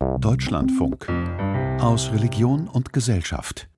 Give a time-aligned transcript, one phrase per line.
[0.00, 1.06] Deutschlandfunk
[1.78, 3.68] aus Religion und Gesellschaft.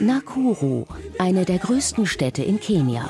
[0.00, 0.84] Nakuru,
[1.18, 3.08] eine der größten Städte in Kenia.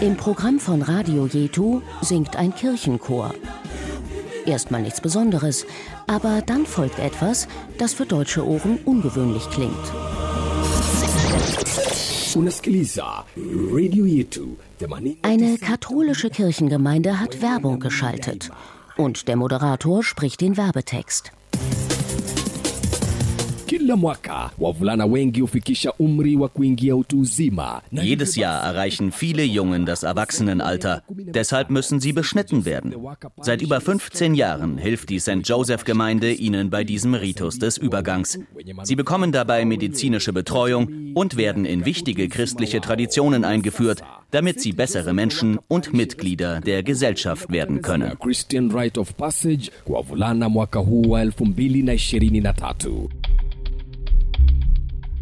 [0.00, 3.34] Im Programm von Radio Yetu singt ein Kirchenchor.
[4.46, 5.66] Erstmal nichts Besonderes,
[6.06, 7.48] aber dann folgt etwas,
[7.78, 9.74] das für deutsche Ohren ungewöhnlich klingt.
[12.34, 18.50] Unasikiliza Radio Yetu 80 Eine katholische Kirchengemeinde hat Werbung geschaltet.
[18.96, 21.32] Und der Moderator spricht den Werbetext.
[23.86, 27.82] Kila mwaka wavulana wengi hufikisha umri wa kuingia utu uzima.
[27.92, 31.02] Jedes Jahr erreichen viele Jungen das Erwachsenenalter.
[31.08, 32.92] Deshalb müssen sie beschnitten werden.
[33.40, 35.42] Seit über 15 Jahren hilft die St.
[35.44, 38.40] Joseph Gemeinde ihnen bei diesem Ritus des Übergangs.
[38.82, 45.12] Sie bekommen dabei medizinische Betreuung und werden in wichtige christliche Traditionen eingeführt, damit sie bessere
[45.12, 48.18] Menschen und Mitglieder der Gesellschaft werden können.
[48.18, 53.35] Christian Rite of Passage kwa wavulana mwaka huu wa 2023.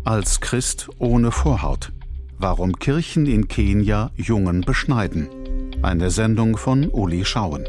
[0.07, 1.91] Als Christ ohne Vorhaut.
[2.39, 5.31] Warum Kirchen in Kenia Jungen beschneiden.
[5.81, 7.65] Eine Sendung von Uli Schauen.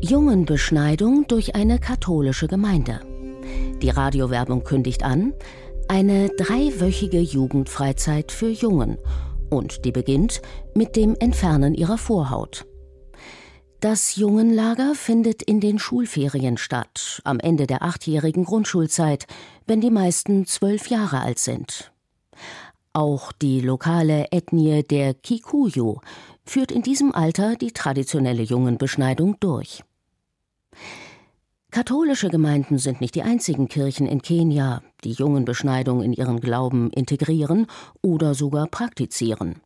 [0.00, 3.00] Jungenbeschneidung durch eine katholische Gemeinde.
[3.82, 5.34] Die Radiowerbung kündigt an,
[5.88, 8.96] eine dreiwöchige Jugendfreizeit für Jungen
[9.50, 10.40] und die beginnt
[10.74, 12.64] mit dem Entfernen ihrer Vorhaut.
[13.80, 19.28] Das Jungenlager findet in den Schulferien statt, am Ende der achtjährigen Grundschulzeit,
[19.68, 21.92] wenn die meisten zwölf Jahre alt sind.
[22.92, 26.00] Auch die lokale Ethnie der Kikuyu
[26.44, 29.84] führt in diesem Alter die traditionelle Jungenbeschneidung durch.
[31.70, 37.68] Katholische Gemeinden sind nicht die einzigen Kirchen in Kenia, die Jungenbeschneidung in ihren Glauben integrieren
[38.02, 39.60] oder sogar praktizieren.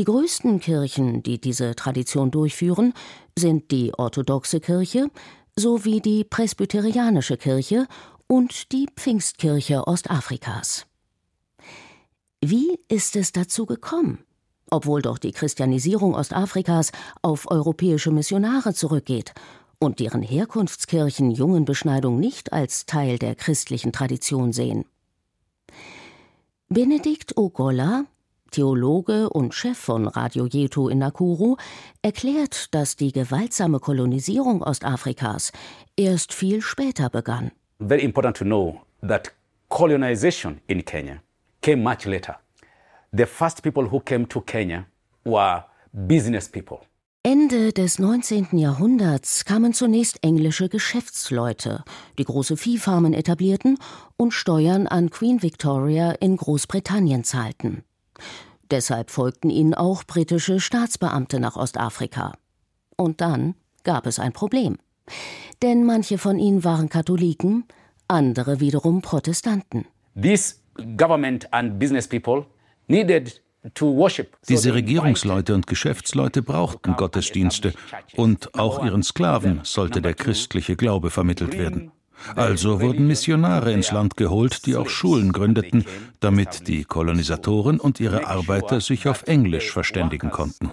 [0.00, 2.94] Die größten Kirchen, die diese Tradition durchführen,
[3.38, 5.10] sind die orthodoxe Kirche
[5.56, 7.86] sowie die presbyterianische Kirche
[8.26, 10.86] und die Pfingstkirche Ostafrikas.
[12.40, 14.24] Wie ist es dazu gekommen?
[14.70, 19.34] Obwohl doch die Christianisierung Ostafrikas auf europäische Missionare zurückgeht
[19.78, 24.86] und deren Herkunftskirchen Jungenbeschneidung nicht als Teil der christlichen Tradition sehen.
[26.70, 28.06] Benedikt Ogolla,
[28.50, 31.56] Theologe und Chef von Radio Yetu in Nakuru,
[32.02, 35.52] erklärt, dass die gewaltsame Kolonisierung Ostafrikas
[35.96, 37.52] erst viel später begann.
[37.80, 39.30] very important to know that
[39.68, 41.22] colonization in Kenya
[41.62, 42.36] came much later.
[43.12, 44.86] The first people who came to Kenya
[45.24, 46.80] were business people.
[47.22, 48.56] Ende des 19.
[48.56, 51.84] Jahrhunderts kamen zunächst englische Geschäftsleute,
[52.18, 53.76] die große Viehfarmen etablierten
[54.16, 57.82] und Steuern an Queen Victoria in Großbritannien zahlten.
[58.70, 62.32] Deshalb folgten ihnen auch britische Staatsbeamte nach Ostafrika.
[62.96, 64.78] Und dann gab es ein Problem.
[65.62, 67.64] Denn manche von ihnen waren Katholiken,
[68.08, 69.86] andere wiederum Protestanten.
[70.20, 70.56] These
[70.96, 72.46] government and business people
[72.88, 73.42] needed
[73.74, 74.36] to worship.
[74.42, 77.74] So Diese Regierungsleute und Geschäftsleute brauchten Gottesdienste
[78.16, 81.92] und auch ihren Sklaven sollte der christliche Glaube vermittelt werden.
[82.36, 85.84] Also wurden Missionare ins Land geholt, die auch Schulen gründeten,
[86.20, 90.70] damit die Kolonisatoren und ihre Arbeiter sich auf Englisch verständigen konnten.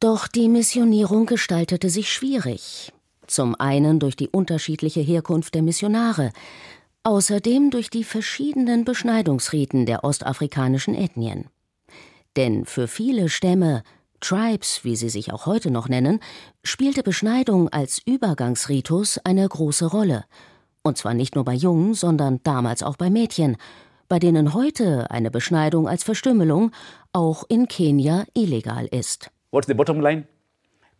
[0.00, 2.92] Doch die Missionierung gestaltete sich schwierig.
[3.26, 6.32] Zum einen durch die unterschiedliche Herkunft der Missionare,
[7.02, 11.46] außerdem durch die verschiedenen Beschneidungsriten der ostafrikanischen Ethnien.
[12.36, 13.82] Denn für viele Stämme,
[14.20, 16.20] Tribes, wie sie sich auch heute noch nennen,
[16.62, 20.24] spielte Beschneidung als Übergangsritus eine große Rolle.
[20.82, 23.56] Und zwar nicht nur bei Jungen, sondern damals auch bei Mädchen,
[24.08, 26.72] bei denen heute eine Beschneidung als Verstümmelung
[27.12, 29.30] auch in Kenia illegal ist.
[29.50, 30.26] What's the bottom line?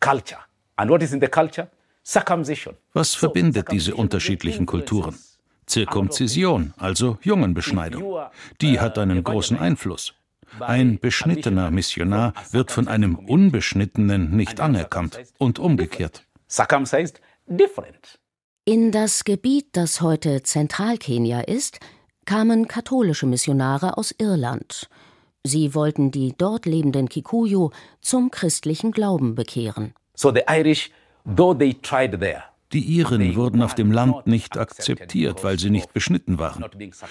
[0.01, 0.41] Culture.
[0.77, 1.69] And what is in the culture?
[2.05, 2.77] Circumcision.
[2.93, 5.19] Was verbindet diese unterschiedlichen Kulturen?
[5.67, 8.19] Zirkumzision, also Jungenbeschneidung.
[8.61, 10.15] Die hat einen großen Einfluss.
[10.61, 16.25] Ein beschnittener Missionar wird von einem Unbeschnittenen nicht anerkannt und umgekehrt.
[18.65, 21.81] In das Gebiet, das heute Zentralkenia ist,
[22.25, 24.89] kamen katholische Missionare aus Irland.
[25.45, 27.71] Sie wollten die dort lebenden Kikuyu
[28.03, 29.95] zum christlichen Glauben bekehren.
[30.15, 30.91] So the Irish,
[31.25, 32.43] though they tried there,
[32.73, 36.65] Die Iren wurden auf dem Land nicht akzeptiert, weil sie nicht beschnitten waren.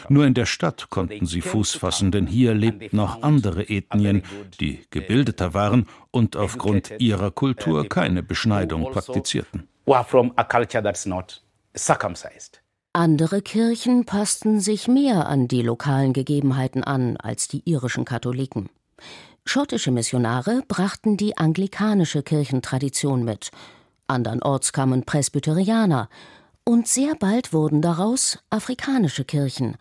[0.10, 4.24] Nur in der Stadt konnten sie Fuß fassen, denn hier lebten noch andere Ethnien,
[4.60, 9.68] die gebildeter waren und aufgrund ihrer Kultur keine Beschneidung praktizierten.
[9.88, 11.42] were from a culture that's not
[11.76, 12.62] circumcised.
[12.94, 18.70] Andere Kirchen passten sich mehr an die lokalen Gegebenheiten an als die irischen Katholiken.
[19.46, 23.52] Schottische Missionare brachten die anglikanische Kirchentradition mit,
[24.08, 26.10] andernorts kamen Presbyterianer,
[26.64, 29.78] und sehr bald wurden daraus afrikanische Kirchen,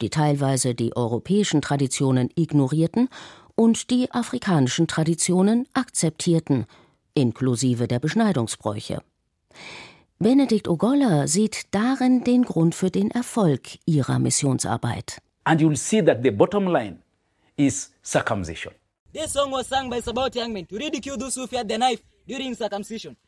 [0.00, 3.08] die teilweise die europäischen Traditionen ignorierten
[3.54, 6.66] und die afrikanischen Traditionen akzeptierten,
[7.14, 9.00] inklusive der Beschneidungsbräuche.
[10.18, 15.20] Benedikt Ogolla sieht darin den Grund für den Erfolg ihrer Missionsarbeit.
[15.44, 16.98] And you'll see that the bottom line
[17.56, 18.72] is circumcision.
[19.12, 22.02] This song was sung by Sabaot young men to ridicule those who feared the knife.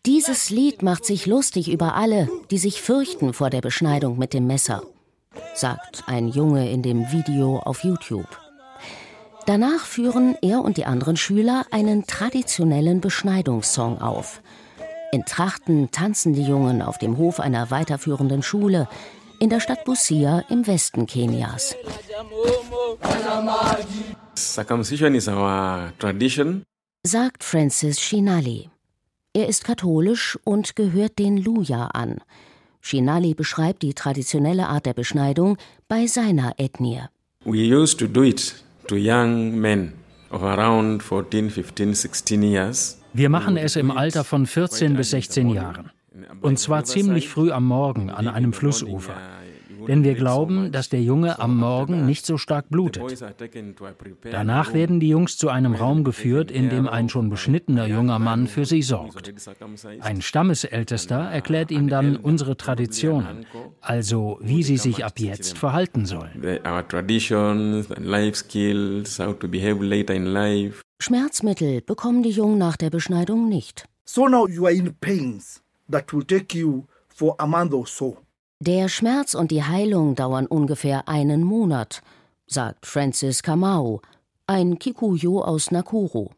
[0.07, 4.47] Dieses Lied macht sich lustig über alle, die sich fürchten vor der Beschneidung mit dem
[4.47, 4.83] Messer,
[5.55, 8.29] sagt ein Junge in dem Video auf YouTube.
[9.45, 14.41] Danach führen er und die anderen Schüler einen traditionellen Beschneidungssong auf.
[15.13, 18.89] In Trachten tanzen die Jungen auf dem Hof einer weiterführenden Schule
[19.41, 21.77] in der Stadt Busia im Westen Kenias.
[24.37, 26.63] Circumcision is our tradition.
[27.07, 28.71] Sagt Francis Shinali.
[29.37, 32.23] Er ist katholisch und gehört den Luja an.
[32.81, 37.03] Shinali beschreibt die traditionelle Art der Beschneidung bei seiner Ethnie.
[37.45, 39.93] We used to do it to young men
[40.31, 42.99] of around 14, 15, 16 years.
[43.13, 45.91] Wir machen es im Alter von 14 bis 16 Jahren.
[46.41, 49.17] Und zwar ziemlich früh am Morgen an einem Flussufer.
[49.87, 53.03] Denn wir glauben, dass der Junge am Morgen nicht so stark blutet.
[54.31, 58.47] Danach werden die Jungs zu einem Raum geführt, in dem ein schon beschnittener junger Mann
[58.47, 59.33] für sie sorgt.
[60.01, 63.47] Ein Stammesältester erklärt ihnen dann unsere Traditionen,
[63.81, 66.43] also wie sie sich ab jetzt verhalten sollen.
[70.99, 73.85] Schmerzmittel bekommen die Jungen nach der Beschneidung nicht.
[74.09, 75.61] So now you are in pains
[75.91, 78.17] that will take you for a month or so.
[78.61, 82.03] Der Schmerz und die Heilung dauern ungefähr einen Monat,
[82.47, 84.01] sagt Francis Kamau,
[84.47, 86.31] ein Kikuyu aus Nakuru.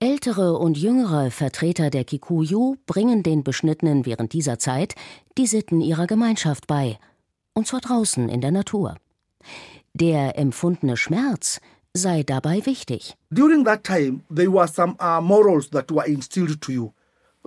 [0.00, 4.94] Ältere und jüngere Vertreter der Kikuyu bringen den Beschnittenen während dieser Zeit
[5.38, 6.98] die Sitten ihrer Gemeinschaft bei,
[7.54, 8.96] und zwar draußen in der Natur.
[9.94, 11.62] Der empfundene Schmerz
[11.94, 13.16] sei dabei wichtig.
[13.30, 16.92] During that time, there were some uh, morals that were instilled to you.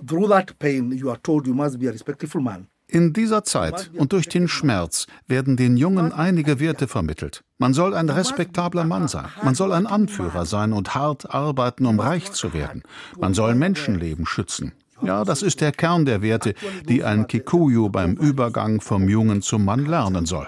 [0.04, 2.66] Through that pain, you are told you must be a respectful man.
[2.88, 7.42] In dieser Zeit und durch den Schmerz werden den Jungen einige Werte vermittelt.
[7.58, 11.98] Man soll ein respektabler Mann sein, man soll ein Anführer sein und hart arbeiten, um
[11.98, 12.84] reich zu werden.
[13.18, 14.72] Man soll Menschenleben schützen.
[15.02, 16.54] Ja, das ist der Kern der Werte,
[16.88, 20.46] die ein Kikuyu beim Übergang vom Jungen zum Mann lernen soll.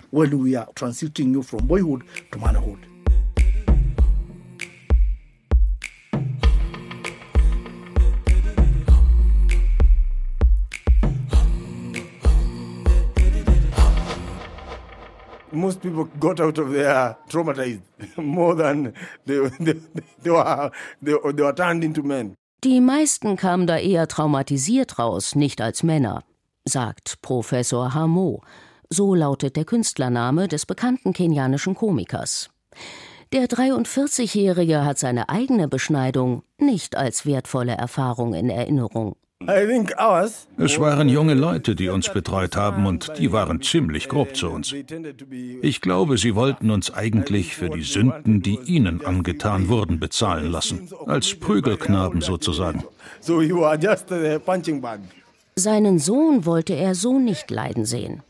[15.59, 17.83] Most people got out of there traumatized
[18.17, 18.95] more than
[19.27, 19.75] they, they,
[20.23, 20.71] they, were,
[21.03, 22.35] they, they were turned into men.
[22.65, 26.25] Die meisten kamen da eher traumatisiert raus, nicht als Männer,
[26.65, 28.43] sagt Professor Hamo.
[28.91, 32.51] So lautet der Künstlername des bekannten kenianischen Komikers.
[33.33, 39.17] Der 43-Jährige hat seine eigene Beschneidung nicht als wertvolle Erfahrung in Erinnerung.
[39.46, 44.75] Es waren junge Leute, die uns betreut haben, und die waren ziemlich grob zu uns.
[45.62, 50.88] Ich glaube, sie wollten uns eigentlich für die Sünden, die ihnen angetan wurden, bezahlen lassen.
[51.07, 52.83] Als Prügelknaben sozusagen.
[55.57, 58.23] Seinen Sohn wollte er so nicht leiden sehen.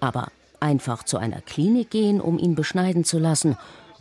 [0.00, 3.56] Aber einfach zu einer Klinik gehen, um ihn beschneiden zu lassen,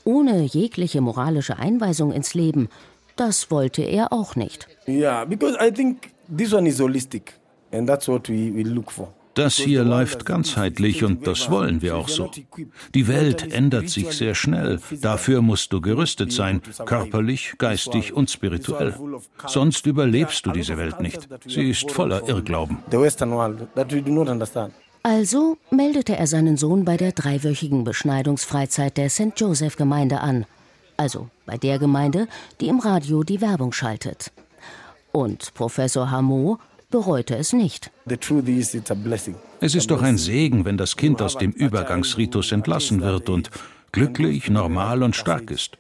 [0.06, 2.70] ohne jegliche moralische Einweisung ins Leben,
[3.18, 4.68] das wollte er auch nicht.
[4.88, 7.34] Yeah, because I think this one is holistic
[7.72, 9.14] and that's what we, we look for.
[9.36, 12.32] Das hier läuft ganzheitlich und das wollen wir auch so.
[12.94, 14.80] Die Welt ändert sich sehr schnell.
[15.02, 18.96] Dafür musst du gerüstet sein, körperlich, geistig und spirituell.
[19.46, 21.28] Sonst überlebst du diese Welt nicht.
[21.46, 22.78] Sie ist voller Irrglauben.
[25.04, 29.34] Also meldete er seinen Sohn bei der dreiwöchigen Beschneidungsfreizeit der St.
[29.36, 30.46] Joseph Gemeinde an.
[30.96, 32.30] Also bei der Gemeinde,
[32.62, 34.32] die im Radio die Werbung schaltet.
[35.16, 36.58] Und Professor Hameau
[36.90, 37.90] bereute es nicht.
[39.62, 43.50] Es ist doch ein Segen, wenn das Kind aus dem Übergangsritus entlassen wird und
[43.94, 45.78] glücklich, normal und stark ist.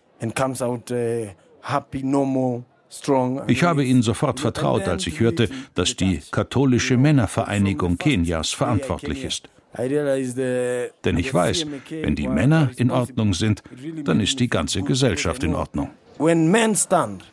[3.47, 9.49] Ich habe ihnen sofort vertraut, als ich hörte, dass die katholische Männervereinigung Kenias verantwortlich ist.
[9.77, 13.63] Denn ich weiß, wenn die Männer in Ordnung sind,
[14.05, 15.89] dann ist die ganze Gesellschaft in Ordnung.
[16.19, 17.25] When men stand,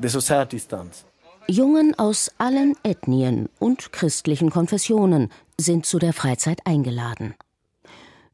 [0.00, 1.04] the society stands.
[1.46, 5.28] Jungen aus allen Ethnien und christlichen Konfessionen
[5.60, 7.34] sind zu der Freizeit eingeladen.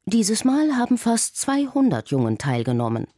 [0.04, 3.08] Dieses Mal haben fast 200 Jungen teilgenommen.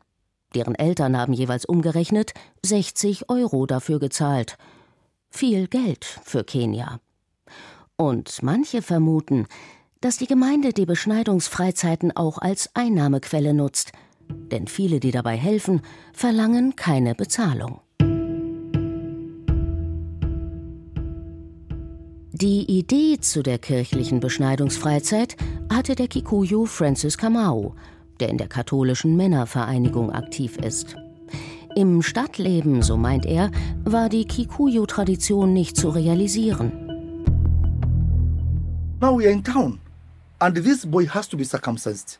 [0.54, 2.32] Deren Eltern haben jeweils umgerechnet
[2.64, 4.56] 60 Euro dafür gezahlt.
[5.30, 6.98] Viel Geld für Kenia.
[7.96, 9.46] Und manche vermuten,
[10.00, 13.92] dass die Gemeinde die Beschneidungsfreizeiten auch als Einnahmequelle nutzt,
[14.28, 15.82] denn viele, die dabei helfen,
[16.14, 17.80] verlangen keine Bezahlung.
[22.42, 25.36] Die Idee zu der kirchlichen Beschneidungsfreizeit
[25.72, 27.76] hatte der Kikuyu Francis Kamau,
[28.18, 30.96] der in der katholischen Männervereinigung aktiv ist.
[31.76, 33.52] Im Stadtleben, so meint er,
[33.84, 36.72] war die Kikuyu-Tradition nicht zu realisieren.
[39.00, 39.78] Now we are in town,
[40.40, 42.18] and this boy has to be circumcised.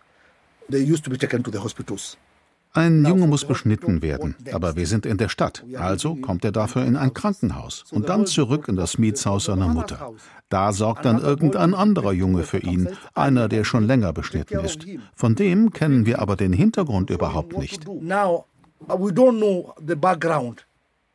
[0.71, 2.17] They used to be taken to the hospitals.
[2.75, 6.85] Ein Junge muss beschnitten werden, aber wir sind in der Stadt, also kommt er dafür
[6.87, 10.12] in ein Krankenhaus und dann zurück in das Mietshaus seiner Mutter.
[10.49, 14.87] Da sorgt dann irgendein anderer Junge für ihn, einer, der schon länger beschnitten ist.
[15.14, 17.85] Von dem kennen wir aber den Hintergrund überhaupt nicht.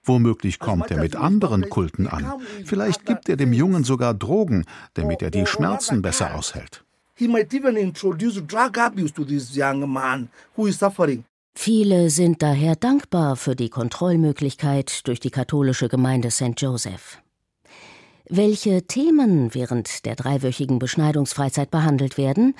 [0.04, 2.34] Womöglich kommt er mit anderen Kulten an.
[2.66, 6.84] Vielleicht gibt er dem Jungen sogar Drogen, damit er die Schmerzen besser aushält.
[7.16, 11.24] He might even introduce drug abuse to this young man who is suffering.
[11.60, 16.54] Viele sind daher dankbar für die Kontrollmöglichkeit durch die katholische Gemeinde St.
[16.56, 17.18] Joseph.
[18.30, 22.54] Welche Themen während der dreiwöchigen Beschneidungsfreizeit behandelt werden,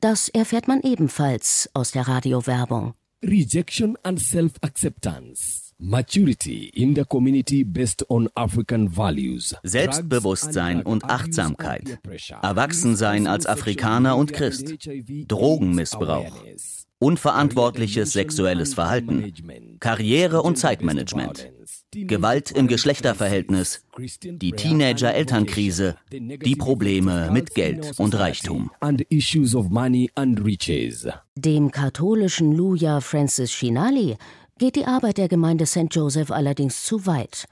[0.00, 2.94] das erfährt man ebenfalls aus der Radiowerbung.
[3.22, 5.74] Rejection and Self-Acceptance.
[5.78, 9.54] Maturity in the community based on African values.
[9.62, 12.00] Selbstbewusstsein und Achtsamkeit.
[12.42, 14.88] Erwachsensein als Afrikaner und Christ.
[15.28, 16.32] Drogenmissbrauch.
[17.00, 19.32] Unverantwortliches sexuelles Verhalten.
[19.78, 21.48] Karriere- und Zeitmanagement.
[21.92, 23.84] Gewalt im Geschlechterverhältnis.
[24.24, 25.96] Die Teenager-Elternkrise.
[26.10, 28.72] Die Probleme mit Geld und Reichtum.
[31.36, 34.16] Dem katholischen Luja Francis Shinali
[34.58, 35.86] geht die Arbeit der Gemeinde St.
[35.90, 37.46] Joseph allerdings zu weit.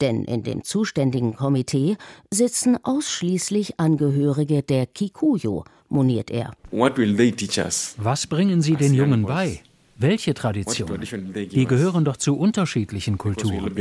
[0.00, 1.96] Denn in dem zuständigen Komitee
[2.32, 6.52] sitzen ausschließlich Angehörige der Kikuyu, moniert er.
[6.70, 9.60] Was bringen sie den Jungen bei?
[10.00, 11.00] Welche Traditionen?
[11.00, 13.74] Die gehören doch zu unterschiedlichen Kulturen.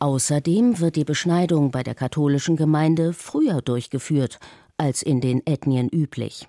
[0.00, 4.40] Außerdem wird die Beschneidung bei der katholischen Gemeinde früher durchgeführt
[4.78, 6.48] als in den Ethnien üblich.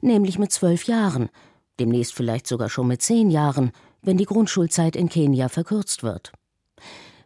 [0.00, 1.28] Nämlich mit zwölf Jahren,
[1.80, 3.72] demnächst vielleicht sogar schon mit zehn Jahren,
[4.02, 6.32] wenn die Grundschulzeit in Kenia verkürzt wird.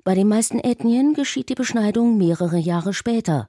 [0.06, 3.48] Bei den meisten Ethnien geschieht die Beschneidung mehrere Jahre später,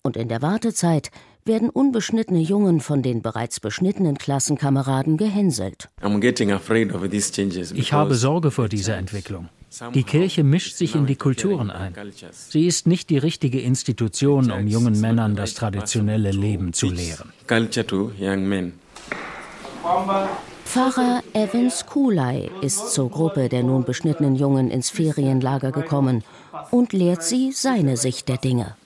[0.00, 1.10] und in der Wartezeit
[1.44, 5.90] werden unbeschnittene Jungen von den bereits beschnittenen Klassenkameraden gehänselt.
[7.74, 9.50] Ich habe Sorge vor dieser Entwicklung.
[9.92, 11.94] Die Kirche mischt sich in die Kulturen ein.
[12.32, 17.34] Sie ist nicht die richtige Institution, um jungen Männern das traditionelle Leben zu lehren.
[20.78, 26.22] Pfarrer Evans Kulai ist zur Gruppe der nun beschnittenen Jungen ins Ferienlager gekommen
[26.70, 28.76] und lehrt sie seine Sicht der Dinge.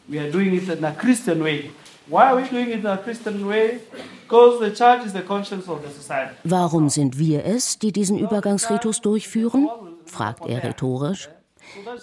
[6.45, 9.69] Warum sind wir es, die diesen Übergangsritus durchführen?
[10.07, 11.29] fragt er rhetorisch.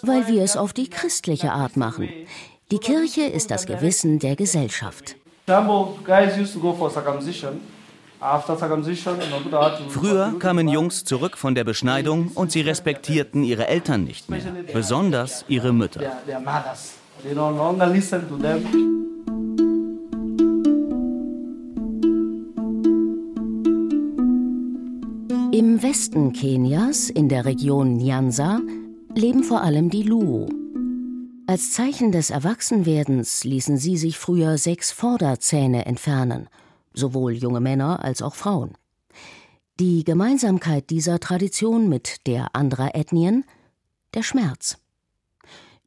[0.02, 2.08] Weil wir es auf die christliche Art machen.
[2.70, 5.16] Die Kirche ist das Gewissen der Gesellschaft.
[9.88, 14.40] Früher kamen Jungs zurück von der Beschneidung und sie respektierten ihre Eltern nicht mehr,
[14.72, 16.02] besonders ihre Mütter.
[25.52, 28.60] Im Westen Kenias, in der Region Nyanza,
[29.14, 30.48] leben vor allem die Luo.
[31.46, 36.48] Als Zeichen des Erwachsenwerdens ließen sie sich früher sechs Vorderzähne entfernen,
[36.92, 38.72] sowohl junge Männer als auch Frauen.
[39.78, 43.44] Die Gemeinsamkeit dieser Tradition mit der anderer Ethnien?
[44.14, 44.76] Der Schmerz.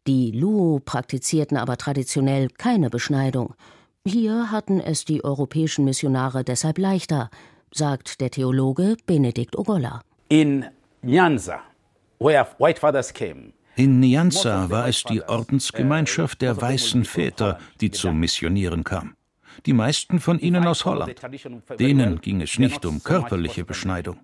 [0.08, 3.54] Die Luo praktizierten aber traditionell keine Beschneidung.
[4.06, 7.30] Hier hatten es die europäischen Missionare deshalb leichter,
[7.72, 10.02] sagt der Theologe Benedikt Ogolla.
[10.28, 10.66] In
[11.02, 11.62] Nyanza,
[12.20, 18.20] where white fathers came, in Nyanza war es die Ordensgemeinschaft der weißen Väter, die zum
[18.20, 19.16] Missionieren kam.
[19.66, 21.16] Die meisten von ihnen aus Holland.
[21.80, 24.20] Denen ging es nicht um körperliche Beschneidung.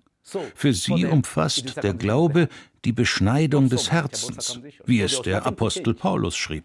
[0.54, 2.48] Für sie umfasst der Glaube
[2.84, 6.64] die Beschneidung des Herzens, wie es der Apostel Paulus schrieb.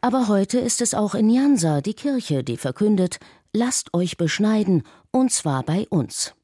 [0.00, 3.18] Aber heute ist es auch in Nyanza die Kirche, die verkündet,
[3.52, 6.34] lasst euch beschneiden, und zwar bei uns.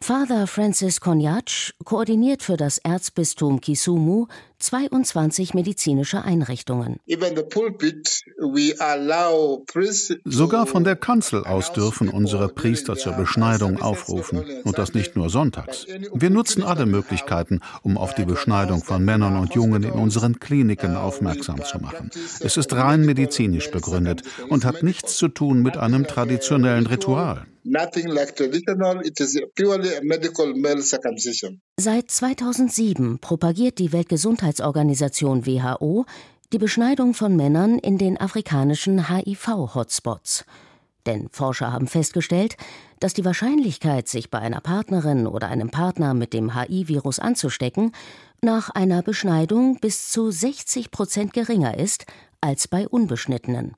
[0.00, 4.26] Father Francis Konyac koordiniert für das Erzbistum Kisumu
[4.58, 6.98] 22 medizinische Einrichtungen.
[10.24, 14.44] Sogar von der Kanzel aus dürfen unsere Priester zur Beschneidung aufrufen.
[14.64, 15.86] Und das nicht nur sonntags.
[16.12, 20.96] Wir nutzen alle Möglichkeiten, um auf die Beschneidung von Männern und Jungen in unseren Kliniken
[20.96, 22.10] aufmerksam zu machen.
[22.40, 27.46] Es ist rein medizinisch begründet und hat nichts zu tun mit einem traditionellen Ritual.
[31.78, 33.92] Seit 2007 propagiert die
[34.46, 36.06] Weltgesundheitsorganisation WHO
[36.52, 40.44] die Beschneidung von Männern in den afrikanischen HIV-Hotspots.
[41.04, 42.56] Denn Forscher haben festgestellt,
[43.00, 47.92] dass die Wahrscheinlichkeit, sich bei einer Partnerin oder einem Partner mit dem HIV-Virus anzustecken,
[48.42, 52.06] nach einer Beschneidung bis zu 60 Prozent geringer ist
[52.40, 53.74] als bei Unbeschnittenen.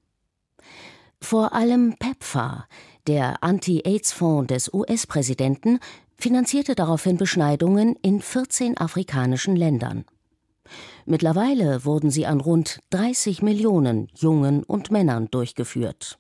[1.21, 2.69] Vor allem PEPFAR,
[3.07, 5.81] der Anti-AIDS-Fonds des US-Präsidenten,
[6.17, 10.05] finanzierte daraufhin Beschneidungen in 14 afrikanischen Ländern.
[11.07, 16.19] Mittlerweile wurden sie an rund 30 Millionen Jungen und Männern durchgeführt.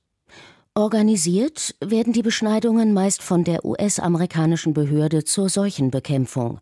[0.74, 6.60] Organisiert werden die Beschneidungen meist von der US-amerikanischen Behörde zur Seuchenbekämpfung.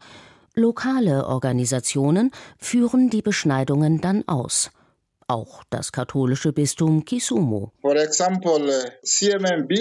[0.55, 4.71] Lokale Organisationen führen die Beschneidungen dann aus.
[5.29, 7.69] Auch das katholische Bistum Kisumu.
[7.83, 9.73] For example, uh, CMMB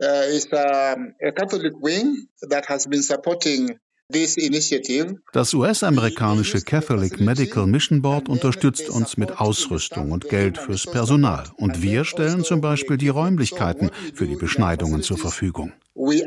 [0.00, 8.00] uh, is a, a Catholic wing that has been supporting das US-amerikanische Catholic Medical Mission
[8.00, 11.44] Board unterstützt uns mit Ausrüstung und Geld fürs Personal.
[11.56, 15.74] Und wir stellen zum Beispiel die Räumlichkeiten für die Beschneidungen zur Verfügung.
[15.94, 16.24] Also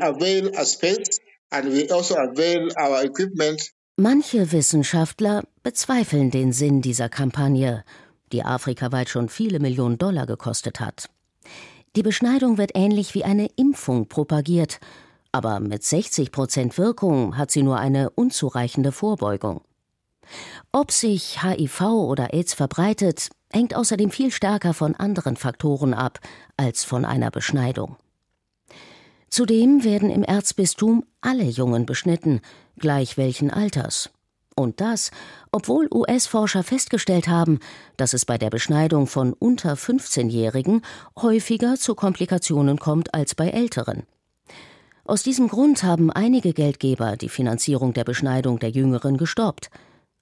[3.96, 7.82] Manche Wissenschaftler bezweifeln den Sinn dieser Kampagne,
[8.30, 11.10] die afrikaweit schon viele Millionen Dollar gekostet hat.
[11.96, 14.78] Die Beschneidung wird ähnlich wie eine Impfung propagiert
[15.32, 19.62] aber mit 60 Prozent Wirkung hat sie nur eine unzureichende Vorbeugung.
[20.70, 26.20] Ob sich HIV oder AIDS verbreitet, hängt außerdem viel stärker von anderen Faktoren ab
[26.56, 27.96] als von einer Beschneidung.
[29.28, 32.40] Zudem werden im Erzbistum alle Jungen beschnitten,
[32.78, 34.10] gleich welchen Alters.
[34.54, 35.10] Und das,
[35.50, 37.58] obwohl US-Forscher festgestellt haben,
[37.96, 40.82] dass es bei der Beschneidung von unter 15-Jährigen
[41.20, 44.02] häufiger zu Komplikationen kommt als bei Älteren.
[45.04, 49.68] Aus diesem Grund haben einige Geldgeber die Finanzierung der Beschneidung der Jüngeren gestoppt.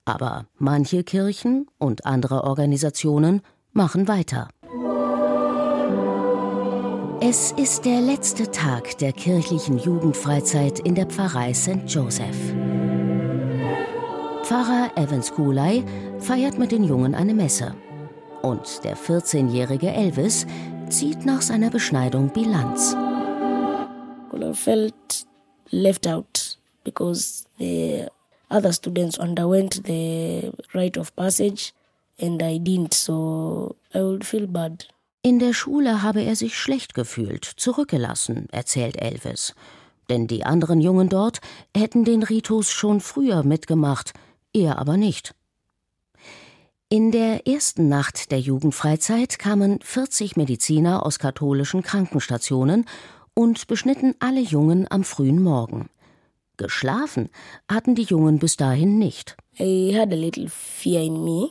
[0.06, 4.48] Aber manche Kirchen und andere Organisationen machen weiter.
[7.20, 11.84] Es ist der letzte Tag der kirchlichen Jugendfreizeit in der Pfarrei St.
[11.86, 12.54] Joseph.
[14.44, 15.84] Pfarrer Evans Kulay
[16.18, 17.74] feiert mit den Jungen eine Messe.
[18.40, 20.46] Und der 14-jährige Elvis
[20.88, 22.96] zieht nach seiner Beschneidung Bilanz.
[24.54, 25.26] Felt
[25.70, 28.08] left out because the
[28.50, 31.72] other students underwent the rite of passage
[32.18, 34.86] and I didn't, so I would feel bad.
[35.22, 39.54] In der Schule habe er sich schlecht gefühlt, zurückgelassen, erzählt Elvis.
[40.08, 41.40] Denn die anderen Jungen dort
[41.76, 44.12] hätten den Ritus schon früher mitgemacht,
[44.52, 45.34] er aber nicht.
[46.88, 52.84] In der ersten Nacht der Jugendfreizeit kamen 40 Mediziner aus katholischen Krankenstationen
[53.40, 55.88] und beschnitten alle Jungen am frühen Morgen.
[56.58, 57.30] Geschlafen
[57.70, 59.34] hatten die Jungen bis dahin nicht.
[61.24, 61.48] Me,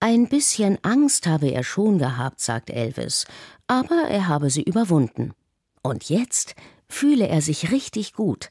[0.00, 3.26] Ein bisschen Angst habe er schon gehabt, sagt Elvis,
[3.66, 5.34] aber er habe sie überwunden.
[5.82, 6.54] Und jetzt
[6.88, 8.50] fühle er sich richtig gut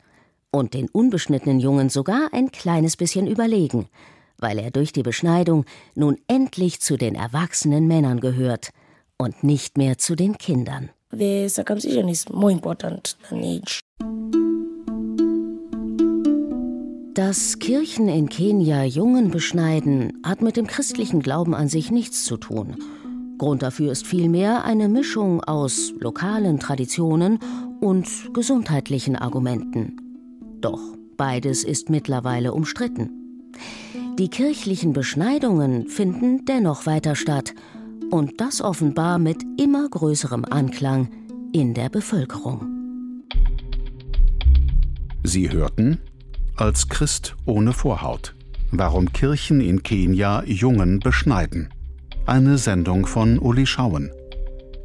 [0.52, 3.90] und den unbeschnittenen Jungen sogar ein kleines bisschen überlegen,
[4.38, 8.70] weil er durch die Beschneidung nun endlich zu den erwachsenen Männern gehört,
[9.22, 10.90] und nicht mehr zu den Kindern.
[11.12, 13.82] The circumcision is more important than age.
[17.14, 22.38] Dass Kirchen in Kenia Jungen beschneiden, hat mit dem christlichen Glauben an sich nichts zu
[22.38, 22.78] tun.
[23.38, 27.38] Grund dafür ist vielmehr eine Mischung aus lokalen Traditionen
[27.80, 29.98] und gesundheitlichen Argumenten.
[30.62, 30.82] Doch
[31.18, 33.12] beides ist mittlerweile umstritten.
[34.18, 37.54] Die kirchlichen Beschneidungen finden dennoch weiter statt
[38.12, 41.10] und das offenbar mit immer größerem Anklang
[41.54, 42.67] in der Bevölkerung.
[45.24, 46.00] Sie hörten
[46.56, 48.36] Als Christ ohne Vorhaut.
[48.71, 51.69] Warum Kirchen in Kenia Jungen beschneiden.
[52.26, 54.12] Eine Sendung von Uli Schauen.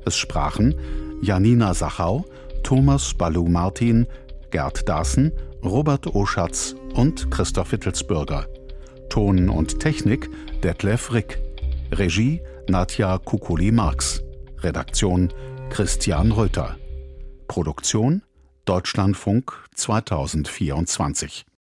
[0.04, 0.74] Es sprachen
[1.22, 2.24] Janina Sachau,
[2.62, 4.06] Thomas Balu Martin,
[4.50, 5.32] Gerd Daßen,
[5.64, 8.46] Robert Oschatz und Christoph Wittelsbürger.
[9.08, 10.28] Ton und Technik
[10.62, 11.45] Detlef Rick.
[11.98, 14.22] Regie Nadja Kukuli-Marx.
[14.58, 15.32] Redaktion
[15.70, 16.76] Christian Röther.
[17.48, 18.22] Produktion
[18.66, 21.46] Deutschlandfunk 2024